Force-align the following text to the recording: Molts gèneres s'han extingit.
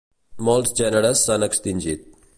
Molts 0.47 0.73
gèneres 0.81 1.23
s'han 1.27 1.49
extingit. 1.49 2.13